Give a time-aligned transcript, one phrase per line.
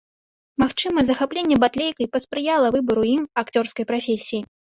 [0.61, 4.41] Магчыма, захапленне батлейкай паспрыяла выбару ім акцёрскай прафесіі.